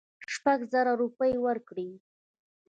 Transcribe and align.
شپږزره 0.33 0.93
روپۍ 1.01 1.33
ورکړې. 1.45 1.89